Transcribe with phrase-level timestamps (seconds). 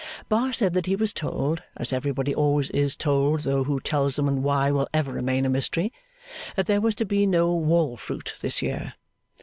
[0.29, 4.27] Bar said that he was told (as everybody always is told, though who tells them,
[4.27, 5.93] and why, will ever remain a mystery),
[6.55, 8.95] that there was to be no wall fruit this year.